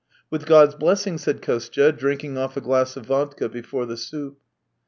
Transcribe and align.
"With 0.31 0.47
God's 0.47 0.73
blessing," 0.73 1.19
said 1.19 1.43
Kostya, 1.43 1.91
drinking 1.91 2.35
off 2.35 2.57
a 2.57 2.59
glass 2.61 2.97
of 2.97 3.05
vodka 3.05 3.47
before 3.47 3.85
the 3.85 3.97
soup. 3.97 4.39